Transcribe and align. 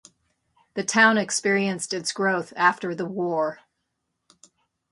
The 0.73 0.83
town 0.83 1.19
experienced 1.19 1.93
its 1.93 2.11
growth 2.11 2.53
after 2.57 2.95
the 2.95 3.05
war. 3.05 3.59